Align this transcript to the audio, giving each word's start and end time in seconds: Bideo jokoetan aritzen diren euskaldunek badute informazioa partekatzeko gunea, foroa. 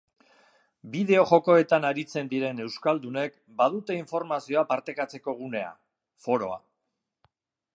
Bideo 0.93 1.25
jokoetan 1.31 1.83
aritzen 1.89 2.31
diren 2.31 2.63
euskaldunek 2.65 3.37
badute 3.61 3.99
informazioa 3.99 4.65
partekatzeko 4.73 5.37
gunea, 5.43 5.69
foroa. 6.27 6.59